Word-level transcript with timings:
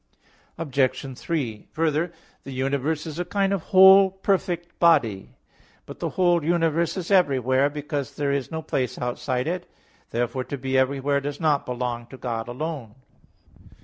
Obj. 0.57 1.15
3: 1.15 1.67
Further, 1.73 2.11
the 2.43 2.51
universe 2.51 3.05
is 3.05 3.19
a 3.19 3.23
kind 3.25 3.53
of 3.53 3.61
"whole 3.69 4.09
perfect 4.09 4.79
body" 4.79 5.09
(Coel. 5.11 5.13
et 5.13 5.21
Mund. 5.21 5.33
i). 5.33 5.83
But 5.85 5.99
the 5.99 6.09
whole 6.09 6.43
universe 6.43 6.97
is 6.97 7.11
everywhere, 7.11 7.69
because 7.69 8.15
there 8.15 8.31
is 8.31 8.49
no 8.49 8.63
place 8.63 8.97
outside 8.97 9.45
it. 9.45 9.69
Therefore 10.09 10.43
to 10.45 10.57
be 10.57 10.75
everywhere 10.75 11.21
does 11.21 11.39
not 11.39 11.67
belong 11.67 12.07
to 12.07 12.17
God 12.17 12.47
alone. 12.47 12.95